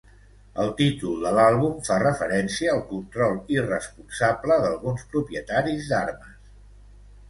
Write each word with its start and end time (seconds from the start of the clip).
El 0.61 0.71
títol 0.79 1.19
de 1.25 1.33
l'àlbum 1.39 1.75
fa 1.89 1.99
referència 2.05 2.73
al 2.77 2.83
control 2.89 3.39
irresponsable 3.61 4.61
d'alguns 4.67 5.09
propietaris 5.17 5.95
d'armes. 5.95 6.39